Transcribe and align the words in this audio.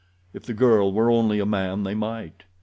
If 0.33 0.47
the 0.47 0.55
girl 0.55 0.91
were 0.91 1.11
only 1.11 1.37
a 1.37 1.45
man 1.45 1.83
they 1.83 1.93
might. 1.93 2.45